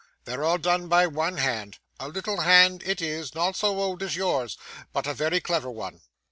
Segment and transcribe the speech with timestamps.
[0.25, 4.15] They're all done by one hand; a little hand it is, not so old as
[4.15, 4.57] yours,
[4.91, 6.01] but a very clever one.